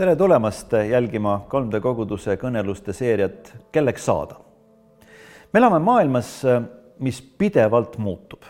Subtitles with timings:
[0.00, 4.34] tere tulemast jälgima 3D koguduse kõneluste seeriat Kelleks saada.
[5.52, 6.28] me elame maailmas,
[6.98, 8.46] mis pidevalt muutub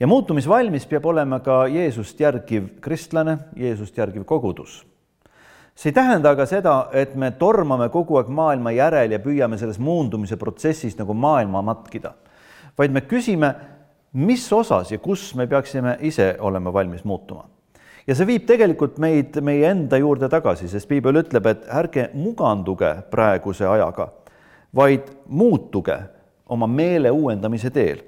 [0.00, 4.86] ja muutumisvalmis peab olema ka Jeesust järgiv kristlane, Jeesust järgiv kogudus.
[5.74, 9.78] see ei tähenda aga seda, et me tormame kogu aeg maailma järel ja püüame selles
[9.78, 12.14] muundumise protsessis nagu maailma matkida,
[12.78, 13.54] vaid me küsime,
[14.12, 17.44] mis osas ja kus me peaksime ise olema valmis muutuma
[18.06, 22.92] ja see viib tegelikult meid meie enda juurde tagasi, sest piibel ütleb, et ärge muganduge
[23.10, 24.10] praeguse ajaga,
[24.76, 25.98] vaid muutuge
[26.48, 28.02] oma meele uuendamise teel,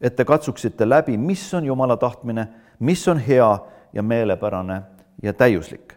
[0.00, 2.48] et te katsuksite läbi, mis on Jumala tahtmine,
[2.80, 3.50] mis on hea
[3.92, 4.82] ja meelepärane
[5.22, 5.94] ja täiuslik.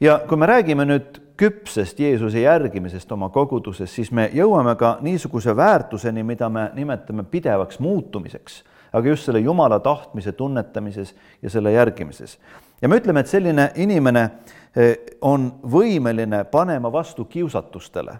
[0.00, 5.56] ja kui me räägime nüüd küpsest Jeesuse järgimisest oma koguduses, siis me jõuame ka niisuguse
[5.56, 12.38] väärtuseni, mida me nimetame pidevaks muutumiseks, aga just selle Jumala tahtmise tunnetamises ja selle järgimises
[12.82, 14.22] ja me ütleme, et selline inimene
[14.76, 18.14] eh, on võimeline panema vastu kiusatustele,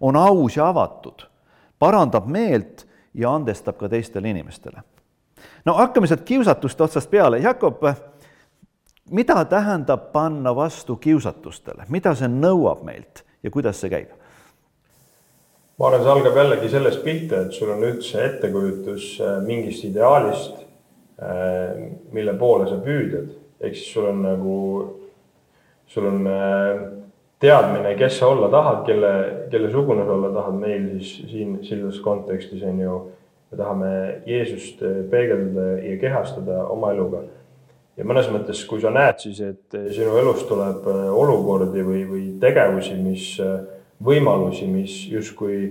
[0.00, 1.26] on aus ja avatud,
[1.78, 4.82] parandab meelt ja andestab ka teistele inimestele.
[5.64, 7.82] no hakkame sealt kiusatuste otsast peale, Jakob,
[9.10, 14.14] mida tähendab panna vastu kiusatustele, mida see nõuab meilt ja kuidas see käib?
[15.76, 20.62] Ma arvan, see algab jällegi sellest pihta, et sul on üldse ettekujutus eh, mingist ideaalist,
[21.20, 21.82] eh,
[22.16, 24.56] mille poole sa püüdled ehk siis sul on nagu,
[25.86, 26.80] sul on äh,
[27.40, 29.12] teadmine, kes sa olla tahad, kelle,
[29.50, 32.98] kelle sugune sa olla tahad, meil siis siin selles kontekstis on ju,
[33.50, 33.90] me tahame
[34.26, 37.24] Jeesust äh, peegeldada ja kehastada oma eluga.
[37.96, 42.26] ja mõnes mõttes, kui sa näed siis, et äh, sinu elus tuleb olukordi või, või
[42.40, 43.30] tegevusi, mis,
[44.04, 45.70] võimalusi, mis justkui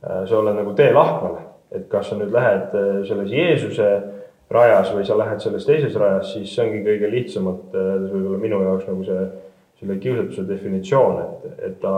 [0.00, 1.36] sa oled nagu teelahkmel,
[1.76, 2.72] et kas sa nüüd lähed
[3.06, 3.90] selles Jeesuse
[4.50, 8.62] rajas või sa lähed selles teises rajas, siis see ongi kõige lihtsamalt öeldes võib-olla minu
[8.64, 9.28] jaoks nagu see,
[9.80, 11.94] selle kiusatuse definitsioon, et, et ta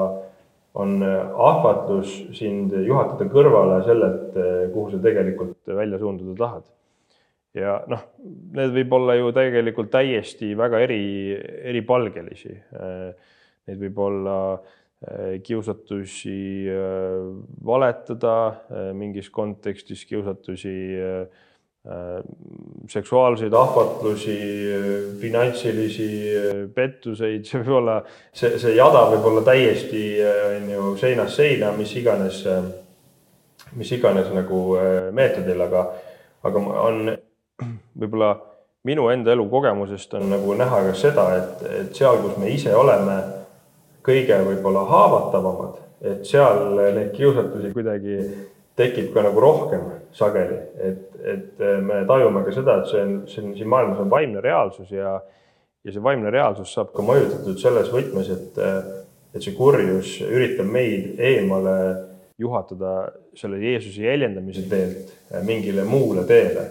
[0.82, 4.36] on ahvatlus sind juhatada kõrvale sellelt,
[4.72, 6.68] kuhu sa tegelikult välja suunduda tahad.
[7.56, 8.06] ja noh,
[8.56, 11.02] need võib olla ju tegelikult täiesti väga eri,
[11.72, 12.54] eripalgelisi.
[13.68, 14.78] Neid võib olla eh,
[15.42, 16.36] kiusatusi
[16.70, 17.22] eh,
[17.64, 18.36] valetada
[18.70, 20.76] eh, mingis kontekstis, kiusatusi
[21.82, 22.22] Äh,
[22.88, 24.36] seksuaalseid ahvatlusi,
[25.20, 26.04] finantsilisi
[26.74, 27.96] pettuseid, see võib olla,
[28.30, 32.38] see, see jada võib olla täiesti on ju seinast seina, mis iganes,
[33.74, 35.82] mis iganes nagu äh, meetodil, aga,
[36.46, 37.02] aga on
[37.98, 38.30] võib-olla
[38.86, 43.18] minu enda elukogemusest on nagu näha ka seda, et, et seal, kus me ise oleme
[44.06, 48.18] kõige võib-olla haavatavamad, et seal neid kiusatusi kuidagi
[48.78, 49.84] tekib ka nagu rohkem
[50.16, 54.00] sageli, et, et äh, me tajume ka seda, et see on, see on siin maailmas
[54.02, 55.16] on vaimne reaalsus ja,
[55.84, 58.78] ja see vaimne reaalsus saab ka mõjutatud selles võtmes, et, äh,
[59.36, 61.76] et see kurjus üritab meid eemale
[62.40, 66.70] juhatada selle Jeesuse jäljendamise teelt äh, mingile muule teele.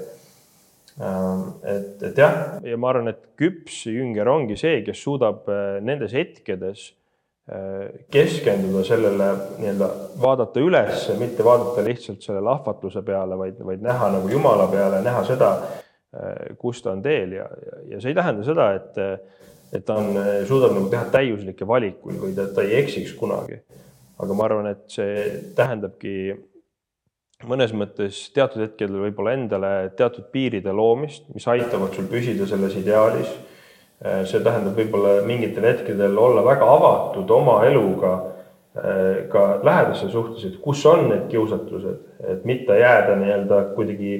[1.02, 2.34] et, et jah,
[2.68, 5.47] ja ma arvan, et küps jünger ongi see, kes suudab
[5.81, 6.90] nendes hetkedes
[8.12, 9.28] keskenduda sellele
[9.60, 9.88] nii-öelda,
[10.22, 15.24] vaadata üles, mitte vaadata lihtsalt selle lahvatluse peale, vaid, vaid näha nagu Jumala peale, näha
[15.28, 15.50] seda,
[16.62, 17.50] kus ta on teel ja,
[17.92, 19.02] ja see ei tähenda seda, et,
[19.76, 20.16] et ta on,
[20.48, 23.60] suudab nagu teha täiuslikke valikuid või ta, ta ei eksiks kunagi.
[24.22, 26.16] aga ma arvan, et see tähendabki
[27.52, 33.32] mõnes mõttes teatud hetkedel võib-olla endale teatud piiride loomist, mis aitavad sul püsida selles ideaalis
[34.02, 40.62] see tähendab võib-olla mingitel hetkedel olla väga avatud oma eluga äh, ka lähedaste suhtes, et
[40.64, 42.00] kus on need kiusatused,
[42.34, 44.16] et mitte jääda nii-öelda kuidagi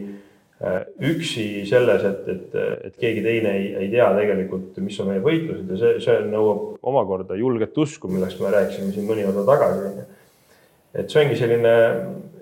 [0.62, 2.60] äh, üksi selles, et, et,
[2.92, 6.78] et keegi teine ei, ei tea tegelikult, mis on meie võitlused ja see, see nõuab
[6.94, 10.08] omakorda julget usku, millest me rääkisime siin mõni osa tagasi, onju.
[10.94, 11.76] et see ongi selline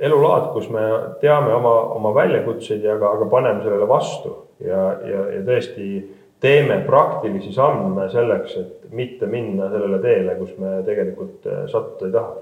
[0.04, 0.86] elulaad, kus me
[1.24, 5.94] teame oma, oma väljakutseid ja aga, aga paneme sellele vastu ja, ja, ja tõesti
[6.40, 12.16] teeme praktilisi samme selleks, et mitte minna sellele teele, kus me tegelikult äh, sattuda ei
[12.16, 12.38] taha.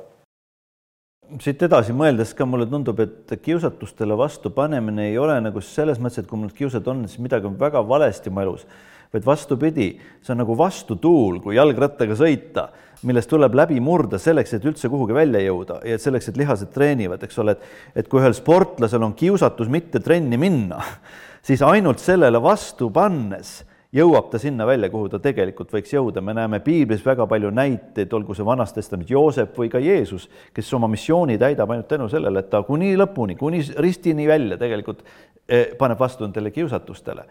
[1.44, 6.22] siit edasi mõeldes ka mulle tundub, et kiusatustele vastu panemine ei ole nagu selles mõttes,
[6.22, 8.68] et kui mul kiusad on, siis midagi on väga valesti mu elus,
[9.12, 9.90] vaid vastupidi,
[10.22, 12.70] see on nagu vastutuul, kui jalgrattaga sõita,
[13.08, 17.24] millest tuleb läbi murda selleks, et üldse kuhugi välja jõuda ja selleks, et lihased treenivad,
[17.26, 20.80] eks ole, et et kui ühel sportlasel on kiusatus mitte trenni minna,
[21.48, 23.58] siis ainult sellele vastu pannes
[23.96, 28.12] jõuab ta sinna välja, kuhu ta tegelikult võiks jõuda, me näeme piiblis väga palju näiteid,
[28.14, 32.44] olgu see Vanas Testament Joosep või ka Jeesus, kes oma missiooni täidab ainult tänu sellele,
[32.44, 35.06] et ta kuni lõpuni, kuni ristini välja tegelikult
[35.48, 37.26] eh, paneb vastu nendele kiusatustele.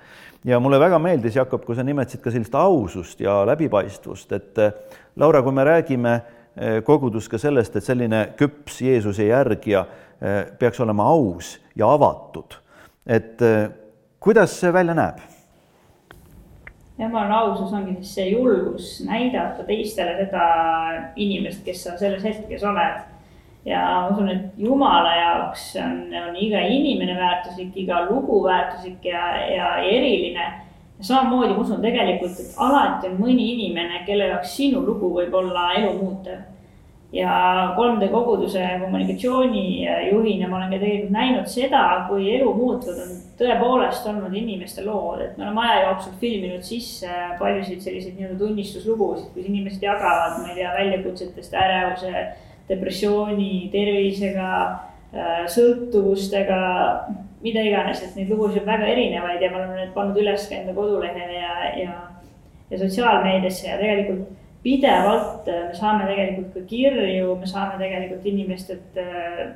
[0.45, 4.73] ja mulle väga meeldis, Jakob, kui sa nimetasid ka sellist ausust ja läbipaistvust, et eh,
[5.17, 9.87] Laura, kui me räägime eh, kogudus ka sellest, et selline küps Jeesuse järgija
[10.57, 12.55] peaks olema aus ja avatud,
[13.05, 13.43] et
[14.17, 15.19] kuidas see välja näeb
[16.99, 20.47] ja ma arvan, ausus ongi siis see julgus näidata teistele seda
[21.17, 23.05] inimest, kes sa selles hetkes oled.
[23.67, 29.25] ja ma usun, et Jumala jaoks on, on iga inimene väärtuslik, iga lugu väärtuslik ja,
[29.51, 30.53] ja eriline.
[31.01, 35.73] samamoodi ma usun tegelikult, et alati on mõni inimene, kelle jaoks sinu lugu võib olla
[35.77, 36.56] elu muutev
[37.17, 44.09] ja 3D koguduse kommunikatsioonijuhina ma olen ka tegelikult näinud seda, kui elu muutvad on tõepoolest
[44.11, 47.09] olnud inimeste lood, et me oleme aja jooksul filminud sisse
[47.41, 52.27] paljusid selliseid nii-öelda tunnistuslugusid, kus inimesed jagavad, ma ei tea, väljakutsetest ärevuse,
[52.69, 54.51] depressiooni, tervisega,
[55.15, 56.61] äh, sõltuvustega,
[57.45, 60.59] mida iganes, et neid lugusid on väga erinevaid ja me oleme need pannud üles ka
[60.59, 62.01] enda kodulehele ja, ja,
[62.71, 63.69] ja sotsiaalmeediasse.
[63.71, 69.47] Ja tegelikult pidevalt äh, me saame tegelikult ka kirju, me saame tegelikult inimestelt äh,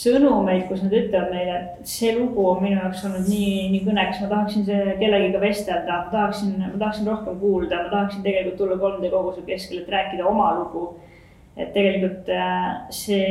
[0.00, 4.20] sõnumeid, kus nad ütlevad meile, et see lugu on minu jaoks olnud nii, nii kõneks,
[4.22, 4.66] ma tahaksin
[5.00, 9.82] kellegiga vestelda, ma tahaksin, ma tahaksin rohkem kuulda, ma tahaksin tegelikult tulla 3D koguse keskele,
[9.82, 10.88] et rääkida oma lugu.
[11.60, 13.30] et tegelikult äh, see,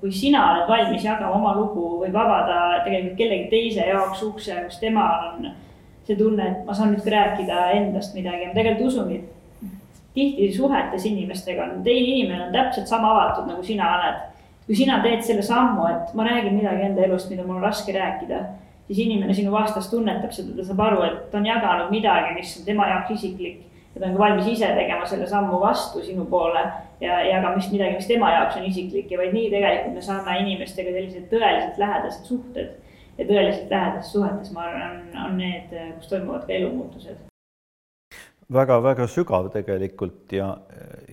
[0.00, 4.80] kui sina oled valmis jagama oma lugu, võib avada tegelikult kellegi teise jaoks ukse, kus
[4.80, 5.50] temal on
[6.08, 9.39] see tunne, et ma saan nüüd ka rääkida endast midagi ma tegelikult usungi, et
[10.14, 14.26] tihti suhetes inimestega on, teine inimene on täpselt sama avatud, nagu sina oled.
[14.66, 17.90] kui sina teed selle sammu, et ma räägin midagi enda elust, mida mul on raske
[17.90, 18.36] rääkida,
[18.86, 22.52] siis inimene sinu vastas tunnetab seda, ta saab aru, et ta on jaganud midagi, mis
[22.58, 23.64] on tema jaoks isiklik.
[23.94, 26.60] ja ta on ka valmis ise tegema selle sammu vastu sinu poole
[27.00, 30.36] ja jagama mis midagi, mis tema jaoks on isiklik ja vaid nii tegelikult me saame
[30.44, 32.70] inimestega sellised tõeliselt lähedased suhted.
[33.18, 37.29] ja tõeliselt lähedastes suhetes, ma arvan, on need, kus toimuvad ka elumuutused
[38.52, 40.56] väga-väga sügav tegelikult ja,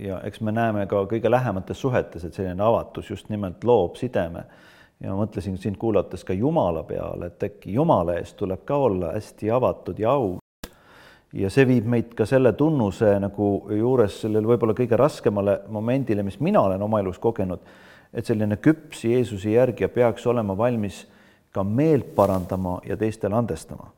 [0.00, 4.44] ja eks me näeme ka kõige lähemates suhetes, et selline avatus just nimelt loob sideme.
[5.00, 9.50] ja mõtlesin sind kuulates ka Jumala peale, et äkki Jumala eest tuleb ka olla hästi
[9.50, 10.40] avatud ja aus.
[11.32, 16.40] ja see viib meid ka selle tunnuse nagu juures sellele võib-olla kõige raskemale momendile, mis
[16.40, 17.60] mina olen oma elus kogenud,
[18.12, 21.06] et selline küps Jeesuse järgija peaks olema valmis
[21.52, 23.92] ka meelt parandama ja teistele andestama.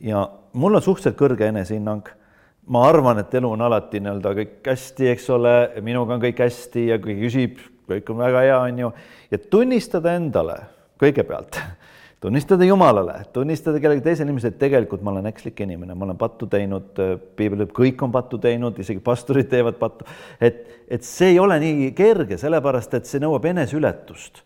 [0.00, 2.21] ja mul on suhteliselt kõrge enesehinnang
[2.66, 5.54] ma arvan, et elu on alati nii-öelda kõik hästi, eks ole,
[5.84, 8.90] minuga on kõik hästi ja kui küsib, kõik on väga hea, on ju,
[9.32, 10.58] ja tunnistada endale
[11.02, 11.58] kõigepealt,
[12.22, 16.46] tunnistada Jumalale, tunnistada kellegi teisele inimesele, et tegelikult ma olen ekslik inimene, ma olen pattu
[16.50, 16.94] teinud,
[17.38, 20.06] piibel ütleb, kõik on pattu teinud, isegi pastorid teevad pattu,
[20.38, 24.44] et, et see ei ole nii kerge, sellepärast et see nõuab eneseületust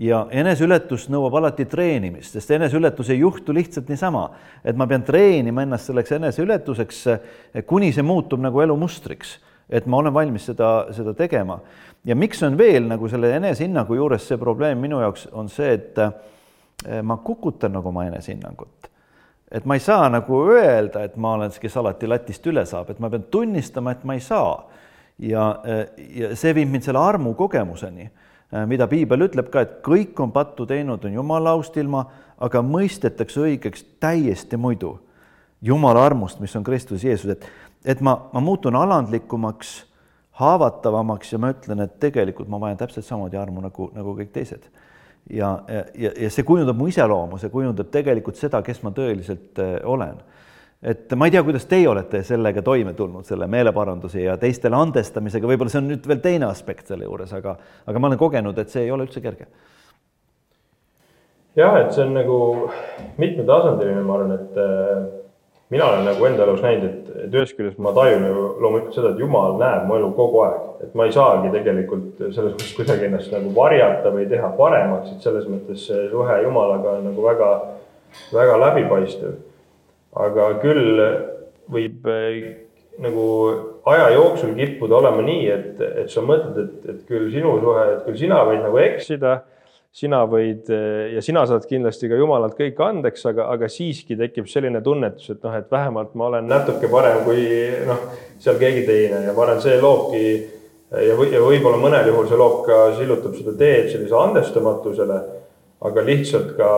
[0.00, 4.24] ja eneseületus nõuab alati treenimist, sest eneseületus ei juhtu lihtsalt niisama,
[4.64, 7.02] et ma pean treenima ennast selleks eneseületuseks,
[7.68, 9.36] kuni see muutub nagu elumustriks,
[9.68, 11.60] et ma olen valmis seda, seda tegema.
[12.04, 15.98] ja miks on veel nagu selle enesehinnangu juures see probleem minu jaoks on see, et
[15.98, 18.88] eh, ma kukutan nagu oma enesehinnangut.
[19.50, 22.90] et ma ei saa nagu öelda, et ma olen see, kes alati latist üle saab,
[22.90, 24.56] et ma pean tunnistama, et ma ei saa.
[25.18, 25.86] ja, eh,
[26.16, 28.21] ja see viib mind selle armu kogemuseni Äh,
[28.68, 32.04] mida piibel ütleb ka, et kõik on pattu teinud, on jumala aust ilma,
[32.42, 34.96] aga mõistetakse õigeks täiesti muidu
[35.62, 37.46] jumala armust, mis on Kristus Jeesus, et,
[37.84, 39.74] et ma, ma muutun alandlikumaks,
[40.42, 44.68] haavatavamaks ja ma ütlen, et tegelikult ma vajan täpselt samamoodi armu nagu, nagu kõik teised.
[45.30, 45.84] ja, ja,
[46.18, 50.18] ja see kujundab mu iseloomu, see kujundab tegelikult seda, kes ma tõeliselt äh, olen
[50.82, 55.46] et ma ei tea, kuidas teie olete sellega toime tulnud, selle meeleparanduse ja teistele andestamisega,
[55.46, 57.54] võib-olla see on nüüd veel teine aspekt selle juures, aga,
[57.86, 59.46] aga ma olen kogenud, et see ei ole üldse kerge.
[61.56, 62.38] jah, et see on nagu
[63.20, 65.04] mitmetasandiline, ma arvan, et äh,
[65.70, 69.12] mina olen nagu enda elus näinud, et, et ühest küljest ma tajun ju loomulikult seda,
[69.12, 73.06] et Jumal näeb mu elu kogu aeg, et ma ei saagi tegelikult selles mõttes kuidagi
[73.06, 77.54] ennast nagu varjata või teha paremaks, et selles mõttes see suhe Jumalaga on nagu väga,
[78.34, 79.38] väga läbipaistev
[80.20, 80.98] aga küll
[81.72, 82.42] võib äh,
[83.02, 83.24] nagu
[83.88, 88.04] aja jooksul kippuda olema nii, et, et sa mõtled, et, et küll sinu suhe, et
[88.06, 89.38] küll sina võid nagu eksida,
[89.92, 94.48] sina võid äh, ja sina saad kindlasti ka Jumalalt kõik andeks, aga, aga siiski tekib
[94.50, 97.46] selline tunnetus, et noh, et vähemalt ma olen natuke parem kui
[97.88, 98.08] noh,
[98.42, 100.24] seal keegi teine ja ma arvan, see loobki
[100.92, 105.20] ja, või, ja võib-olla mõnel juhul see loob ka, sillutab seda teed sellise andestamatusele,
[105.88, 106.72] aga lihtsalt ka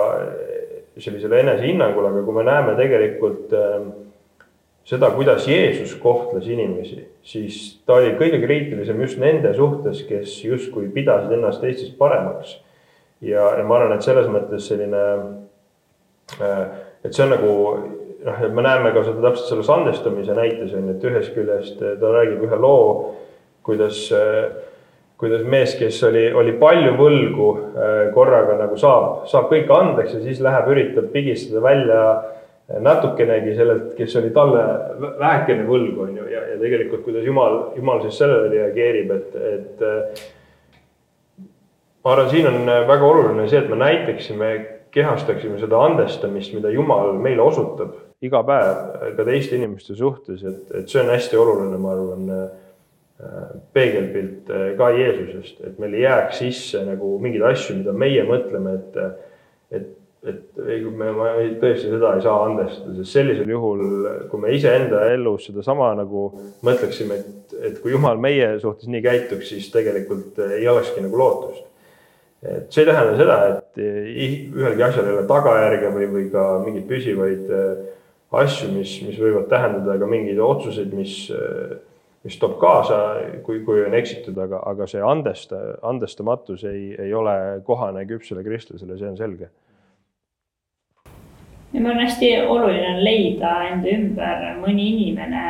[0.98, 3.86] sellisele enesehinnangule, aga kui me näeme tegelikult äh,
[4.86, 10.90] seda, kuidas Jeesus kohtles inimesi, siis ta oli kõige kriitilisem just nende suhtes, kes justkui
[10.94, 12.60] pidasid ennast teistest paremaks.
[13.20, 15.04] ja, ja ma arvan, et selles mõttes selline,
[16.40, 16.64] äh,
[17.04, 17.54] et see on nagu
[18.24, 21.80] noh, et me näeme ka seda täpselt selles andestamise näites on ju, et ühest küljest
[21.80, 23.14] ta räägib ühe loo,
[23.64, 24.06] kuidas,
[25.20, 27.48] kuidas mees, kes oli, oli palju võlgu,
[28.14, 32.00] korraga nagu saab, saab kõik andeks ja siis läheb, üritab pigistada välja
[32.80, 34.62] natukenegi sellelt, kes oli talle
[35.20, 39.84] vähekene võlgu, on ju, ja, ja tegelikult kuidas Jumal, Jumal siis sellele reageerib, et, et
[42.04, 44.50] ma arvan, siin on väga oluline see, et me näitaksime,
[44.94, 50.88] kehastaksime seda andestamist, mida Jumal meile osutab iga päev ka teiste inimeste suhtes, et, et
[50.88, 52.30] see on hästi oluline, ma arvan,
[53.72, 58.96] peegelpilt ka Jeesusest, et meil ei jääks sisse nagu mingeid asju, mida meie mõtleme, et,
[59.70, 59.92] et
[60.24, 63.82] et ei, me, ma tõesti seda ei saa andestada, sest sellisel juhul,
[64.30, 66.26] kui me iseenda elus sedasama nagu
[66.64, 71.66] mõtleksime, et, et kui Jumal meie suhtes nii käituks, siis tegelikult ei olekski nagu lootust.
[72.44, 76.88] et see ei tähenda seda, et ühelgi asjal ei ole tagajärge või, või ka mingeid
[76.88, 77.84] püsivaid äh,
[78.44, 81.76] asju, mis, mis võivad tähendada ka mingeid otsuseid, mis, äh,
[82.24, 82.98] mis toob kaasa,
[83.44, 87.34] kui, kui on eksitud, aga, aga see andesta, andestamatus ei, ei ole
[87.66, 89.50] kohane küpsele kristlasele, see on selge
[91.74, 95.42] ja ma arvan, hästi oluline on leida enda ümber mõni inimene,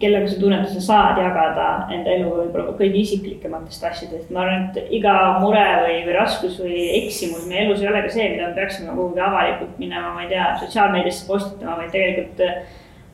[0.00, 4.30] kellega sa tunned, et sa saad jagada enda elu võib-olla kõige isiklikematest asjadest.
[4.30, 8.12] ma arvan, et iga mure või, või raskus või eksimus meie elus ei ole ka
[8.12, 12.44] see, mida me peaksime kuhugi avalikult minema, ma ei tea, sotsiaalmeediasse postitama, vaid tegelikult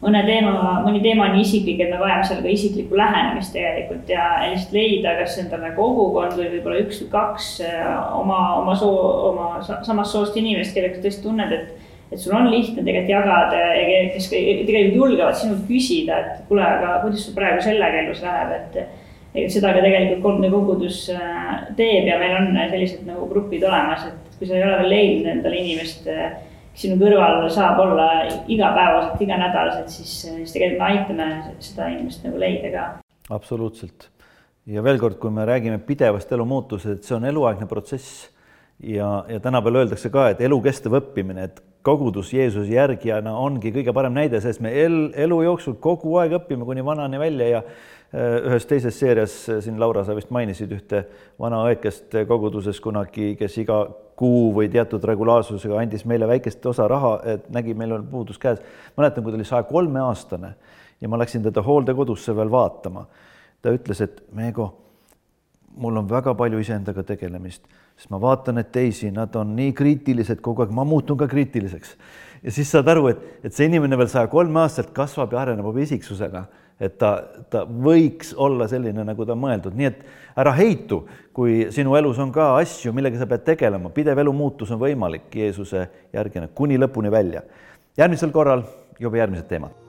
[0.03, 4.11] mõne teema, mõni teema on nii isiklik, et me vajame seal ka isiklikku lähenemist tegelikult
[4.11, 7.53] ja lihtsalt leida, kas endale kogukond või võib-olla üks või kaks
[8.19, 8.99] oma, oma soo,
[9.31, 11.83] oma samast soost inimest, kellega sa tõesti tunned, et
[12.13, 16.99] et sul on lihtne tegelikult jagada ja kes tegelikult julgevad sinult küsida, et kuule, aga
[17.05, 18.99] kuidas sul praegu sellega elus läheb, et.
[19.33, 24.05] et seda ka tegelikult Kolmne kogudus äh, teeb ja meil on sellised nagu grupid olemas,
[24.11, 26.35] et kui sa ei ole veel leidnud endale inimest, äh,
[26.75, 28.09] sinu kõrval saab olla
[28.51, 31.29] igapäevaselt, iganädalaselt, siis, siis tegelikult me aitame
[31.61, 32.87] seda inimest nagu leida ka.
[33.31, 34.09] absoluutselt
[34.67, 38.29] ja veel kord, kui me räägime pidevast elu muutusest, see on eluaegne protsess
[38.79, 44.15] ja, ja tänapäeval öeldakse ka, et elukestev õppimine, et kogudus Jeesuse järgijana ongi kõige parem
[44.15, 48.67] näide, sest me el, elu jooksul kogu aeg õpime kuni vanani välja ja äh, ühes
[48.71, 51.05] teises seerias äh, siin, Laura, sa vist mainisid ühte
[51.41, 53.83] vana õekest koguduses kunagi, kes iga
[54.19, 58.63] kuu või teatud regulaarsusega andis meile väikest osa raha, et nägi, meil on puudus käes.
[58.97, 60.55] mäletan, kui ta oli saja kolme aastane
[61.01, 63.07] ja ma läksin teda hooldekodusse veel vaatama.
[63.63, 64.82] ta ütles, et Meego,
[65.77, 67.63] mul on väga palju iseendaga tegelemist
[67.97, 71.97] sest ma vaatan, et teisi, nad on nii kriitilised kogu aeg, ma muutun ka kriitiliseks.
[72.43, 75.69] ja siis saad aru, et, et see inimene veel saja kolme aastaselt kasvab ja areneb
[75.71, 76.45] oma isiksusega,
[76.83, 77.13] et ta,
[77.51, 80.01] ta võiks olla selline, nagu ta on mõeldud, nii et
[80.43, 81.05] ära heitu,
[81.37, 85.31] kui sinu elus on ka asju, millega sa pead tegelema, pidev elu muutus on võimalik
[85.43, 87.47] Jeesuse järgina kuni lõpuni välja.
[87.97, 88.67] järgmisel korral
[88.99, 89.83] juba järgmised teemad